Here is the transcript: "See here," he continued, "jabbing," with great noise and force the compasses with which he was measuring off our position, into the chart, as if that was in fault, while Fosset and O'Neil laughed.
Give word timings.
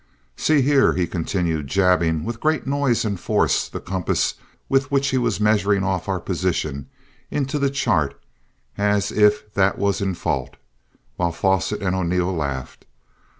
"See 0.35 0.63
here," 0.63 0.93
he 0.93 1.05
continued, 1.05 1.67
"jabbing," 1.67 2.23
with 2.23 2.39
great 2.39 2.65
noise 2.65 3.05
and 3.05 3.19
force 3.19 3.67
the 3.69 3.79
compasses 3.79 4.33
with 4.67 4.89
which 4.89 5.09
he 5.09 5.19
was 5.19 5.39
measuring 5.39 5.83
off 5.83 6.09
our 6.09 6.19
position, 6.19 6.89
into 7.29 7.59
the 7.59 7.69
chart, 7.69 8.19
as 8.79 9.11
if 9.11 9.53
that 9.53 9.77
was 9.77 10.01
in 10.01 10.15
fault, 10.15 10.55
while 11.17 11.31
Fosset 11.31 11.83
and 11.83 11.95
O'Neil 11.95 12.35
laughed. 12.35 12.87